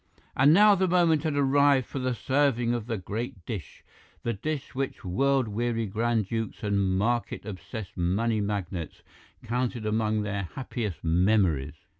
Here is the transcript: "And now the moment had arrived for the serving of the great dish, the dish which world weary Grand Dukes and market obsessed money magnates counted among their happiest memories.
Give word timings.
"And 0.35 0.51
now 0.51 0.73
the 0.73 0.87
moment 0.87 1.21
had 1.21 1.35
arrived 1.35 1.85
for 1.85 1.99
the 1.99 2.15
serving 2.15 2.73
of 2.73 2.87
the 2.87 2.97
great 2.97 3.45
dish, 3.45 3.83
the 4.23 4.33
dish 4.33 4.73
which 4.73 5.05
world 5.05 5.47
weary 5.47 5.85
Grand 5.85 6.27
Dukes 6.29 6.63
and 6.63 6.97
market 6.97 7.45
obsessed 7.45 7.95
money 7.95 8.41
magnates 8.41 9.03
counted 9.43 9.85
among 9.85 10.23
their 10.23 10.49
happiest 10.55 11.03
memories. 11.03 11.75